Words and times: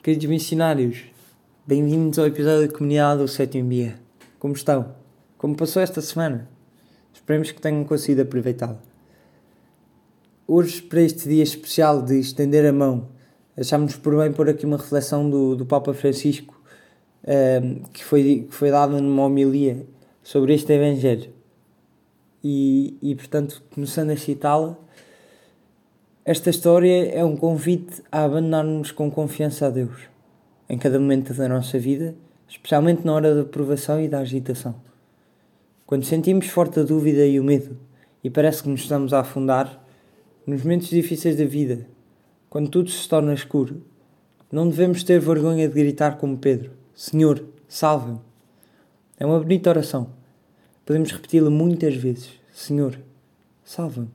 Queridos 0.00 0.26
missionários, 0.26 1.06
bem-vindos 1.66 2.20
ao 2.20 2.26
episódio 2.28 2.68
da 2.68 2.72
comunidade 2.72 3.20
do 3.20 3.26
sétimo 3.26 3.68
dia. 3.68 3.98
Como 4.38 4.54
estão? 4.54 4.94
Como 5.36 5.56
passou 5.56 5.82
esta 5.82 6.00
semana? 6.00 6.48
Esperemos 7.12 7.50
que 7.50 7.60
tenham 7.60 7.82
conseguido 7.82 8.22
aproveitá-la. 8.22 8.80
Hoje, 10.46 10.80
para 10.82 11.02
este 11.02 11.28
dia 11.28 11.42
especial 11.42 12.00
de 12.00 12.16
estender 12.16 12.64
a 12.64 12.72
mão, 12.72 13.08
achámos 13.56 13.96
por 13.96 14.16
bem 14.16 14.32
pôr 14.32 14.48
aqui 14.48 14.64
uma 14.64 14.76
reflexão 14.76 15.28
do, 15.28 15.56
do 15.56 15.66
Papa 15.66 15.92
Francisco 15.92 16.62
um, 17.26 17.32
ehm, 17.32 17.82
que, 17.92 18.04
foi, 18.04 18.46
que 18.48 18.54
foi 18.54 18.70
dada 18.70 19.00
numa 19.00 19.24
homilia 19.24 19.84
sobre 20.22 20.54
este 20.54 20.72
Evangelho. 20.72 21.32
E, 22.42 22.96
e 23.02 23.16
portanto, 23.16 23.60
começando 23.74 24.10
a 24.10 24.16
citá-la, 24.16 24.78
esta 26.30 26.50
história 26.50 27.08
é 27.08 27.24
um 27.24 27.34
convite 27.34 28.02
a 28.12 28.22
abandonar-nos 28.22 28.90
com 28.90 29.10
confiança 29.10 29.66
a 29.66 29.70
Deus, 29.70 30.10
em 30.68 30.76
cada 30.76 31.00
momento 31.00 31.32
da 31.32 31.48
nossa 31.48 31.78
vida, 31.78 32.14
especialmente 32.46 33.02
na 33.02 33.14
hora 33.14 33.34
da 33.34 33.44
provação 33.46 33.98
e 33.98 34.08
da 34.08 34.18
agitação. 34.18 34.74
Quando 35.86 36.04
sentimos 36.04 36.48
forte 36.48 36.80
a 36.80 36.82
dúvida 36.82 37.24
e 37.24 37.40
o 37.40 37.44
medo, 37.44 37.78
e 38.22 38.28
parece 38.28 38.62
que 38.62 38.68
nos 38.68 38.82
estamos 38.82 39.14
a 39.14 39.20
afundar, 39.20 39.82
nos 40.46 40.62
momentos 40.64 40.90
difíceis 40.90 41.34
da 41.34 41.46
vida, 41.46 41.88
quando 42.50 42.68
tudo 42.68 42.90
se 42.90 43.08
torna 43.08 43.32
escuro, 43.32 43.80
não 44.52 44.68
devemos 44.68 45.02
ter 45.02 45.18
vergonha 45.18 45.66
de 45.66 45.74
gritar 45.74 46.18
como 46.18 46.36
Pedro: 46.36 46.72
Senhor, 46.94 47.42
salva-me. 47.66 48.20
É 49.18 49.24
uma 49.24 49.40
bonita 49.40 49.70
oração. 49.70 50.10
Podemos 50.84 51.10
repeti-la 51.10 51.48
muitas 51.48 51.96
vezes: 51.96 52.32
Senhor, 52.52 53.00
salva-me. 53.64 54.10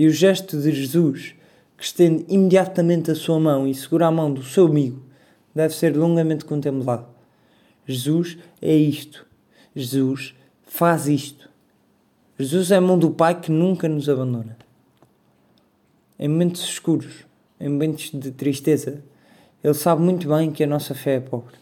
E 0.00 0.06
o 0.06 0.10
gesto 0.10 0.58
de 0.58 0.72
Jesus, 0.72 1.34
que 1.76 1.84
estende 1.84 2.24
imediatamente 2.26 3.10
a 3.10 3.14
sua 3.14 3.38
mão 3.38 3.66
e 3.66 3.74
segura 3.74 4.06
a 4.06 4.10
mão 4.10 4.32
do 4.32 4.42
seu 4.42 4.64
amigo, 4.64 5.02
deve 5.54 5.74
ser 5.74 5.94
longamente 5.94 6.46
contemplado. 6.46 7.06
Jesus 7.86 8.38
é 8.62 8.74
isto. 8.74 9.26
Jesus 9.76 10.34
faz 10.62 11.06
isto. 11.06 11.50
Jesus 12.38 12.70
é 12.70 12.76
a 12.76 12.80
mão 12.80 12.98
do 12.98 13.10
Pai 13.10 13.38
que 13.38 13.52
nunca 13.52 13.90
nos 13.90 14.08
abandona. 14.08 14.56
Em 16.18 16.28
momentos 16.28 16.62
escuros, 16.62 17.26
em 17.60 17.68
momentos 17.68 18.10
de 18.10 18.30
tristeza, 18.30 19.04
Ele 19.62 19.74
sabe 19.74 20.00
muito 20.00 20.26
bem 20.26 20.50
que 20.50 20.64
a 20.64 20.66
nossa 20.66 20.94
fé 20.94 21.16
é 21.16 21.20
pobre. 21.20 21.56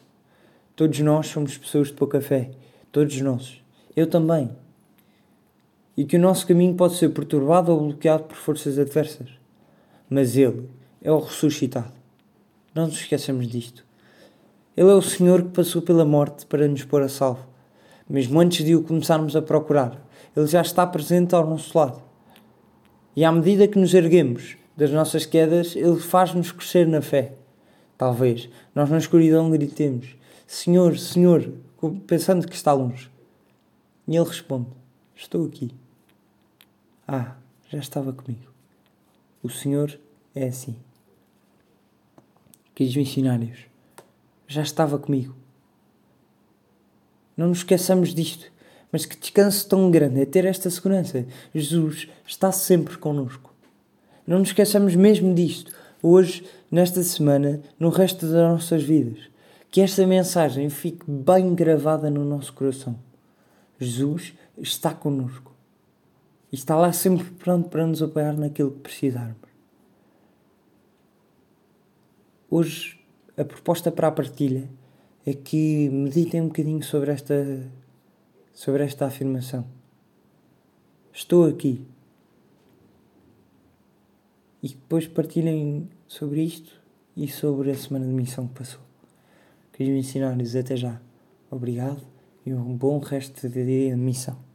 Todos 0.77 1.00
nós 1.00 1.27
somos 1.27 1.58
pessoas 1.58 1.89
de 1.89 1.95
pouca 1.95 2.20
fé. 2.20 2.52
Todos 2.92 3.20
nós. 3.20 3.61
Eu 3.97 4.06
também 4.06 4.48
e 5.98 6.04
que 6.04 6.16
o 6.16 6.20
nosso 6.20 6.46
caminho 6.46 6.77
pode 6.77 6.94
ser 6.94 7.08
perturbado 7.08 7.72
ou 7.72 7.80
bloqueado 7.80 8.22
por 8.22 8.36
forças 8.36 8.78
adversas. 8.78 9.30
Mas 10.08 10.36
Ele 10.36 10.68
é 11.02 11.10
o 11.10 11.18
ressuscitado. 11.18 11.92
Não 12.72 12.86
nos 12.86 13.00
esqueçamos 13.00 13.48
disto. 13.48 13.84
Ele 14.77 14.90
é 14.90 14.94
o 14.94 15.02
Senhor 15.02 15.42
que 15.42 15.48
passou 15.48 15.82
pela 15.82 16.05
morte 16.05 16.46
para 16.46 16.68
nos 16.68 16.84
pôr 16.84 17.02
a 17.02 17.08
salvo. 17.08 17.44
Mesmo 18.08 18.38
antes 18.38 18.64
de 18.64 18.77
o 18.77 18.84
começarmos 18.84 19.34
a 19.34 19.42
procurar, 19.42 20.00
Ele 20.36 20.46
já 20.46 20.60
está 20.60 20.86
presente 20.86 21.34
ao 21.34 21.44
nosso 21.44 21.77
lado. 21.77 22.00
E 23.16 23.24
à 23.24 23.33
medida 23.33 23.66
que 23.66 23.77
nos 23.77 23.92
erguemos 23.92 24.56
das 24.77 24.92
nossas 24.92 25.27
quedas, 25.27 25.74
Ele 25.74 25.98
faz-nos 25.98 26.52
crescer 26.52 26.86
na 26.86 27.02
fé. 27.02 27.33
Talvez 27.96 28.48
nós 28.72 28.88
na 28.88 28.98
escuridão 28.98 29.50
gritemos: 29.50 30.14
Senhor, 30.46 30.96
Senhor, 30.96 31.52
pensando 32.06 32.46
que 32.46 32.55
está 32.55 32.72
longe. 32.72 33.10
E 34.06 34.14
Ele 34.14 34.28
responde: 34.28 34.68
Estou 35.16 35.44
aqui. 35.44 35.72
Ah, 37.11 37.37
já 37.70 37.78
estava 37.78 38.12
comigo. 38.12 38.53
O 39.42 39.48
Senhor 39.48 39.98
é 40.34 40.48
assim. 40.48 40.77
Queridos 42.75 42.98
missionários, 42.98 43.61
já 44.47 44.61
estava 44.61 44.98
comigo. 44.98 45.34
Não 47.34 47.48
nos 47.48 47.59
esqueçamos 47.59 48.14
disto, 48.14 48.53
mas 48.92 49.06
que 49.06 49.17
descanso 49.17 49.67
tão 49.67 49.91
grande 49.91 50.20
é 50.20 50.27
ter 50.27 50.45
esta 50.45 50.68
segurança. 50.68 51.27
Jesus 51.55 52.11
está 52.27 52.52
sempre 52.52 52.98
connosco. 52.98 53.55
Não 54.27 54.41
nos 54.41 54.48
esqueçamos 54.48 54.95
mesmo 54.95 55.35
disto, 55.35 55.74
hoje, 56.02 56.47
nesta 56.70 57.02
semana, 57.02 57.63
no 57.80 57.89
resto 57.89 58.27
das 58.27 58.35
nossas 58.35 58.83
vidas. 58.83 59.30
Que 59.70 59.80
esta 59.80 60.07
mensagem 60.07 60.68
fique 60.68 61.11
bem 61.11 61.55
gravada 61.55 62.11
no 62.11 62.23
nosso 62.23 62.52
coração. 62.52 62.98
Jesus 63.80 64.35
está 64.58 64.92
connosco. 64.92 65.58
E 66.51 66.57
está 66.57 66.77
lá 66.77 66.92
sempre 66.92 67.31
pronto 67.33 67.69
para 67.69 67.86
nos 67.86 68.03
apoiar 68.03 68.36
naquilo 68.36 68.70
que 68.70 68.81
precisarmos. 68.81 69.48
Hoje, 72.51 72.98
a 73.36 73.45
proposta 73.45 73.92
para 73.92 74.09
a 74.09 74.13
partilha 74.13 74.69
é 75.27 75.35
que 75.35 75.91
meditem 75.91 76.41
um 76.41 76.47
bocadinho 76.48 76.83
sobre 76.83 77.13
esta, 77.13 77.70
sobre 78.55 78.83
esta 78.83 79.07
afirmação. 79.07 79.67
Estou 81.13 81.47
aqui. 81.47 81.86
E 84.63 84.69
depois 84.69 85.07
partilhem 85.07 85.89
sobre 86.07 86.42
isto 86.42 86.80
e 87.15 87.29
sobre 87.29 87.70
a 87.70 87.77
semana 87.77 88.07
de 88.07 88.13
missão 88.13 88.48
que 88.48 88.55
passou. 88.55 88.80
Queria 89.73 89.97
ensinar-lhes 89.97 90.57
até 90.57 90.77
já. 90.77 91.01
Obrigado 91.51 92.03
e 92.47 92.55
um 92.55 92.77
bom 92.77 92.98
resto 92.98 93.48
de 93.48 93.65
dia 93.65 93.91
de 93.91 94.01
missão. 94.01 94.48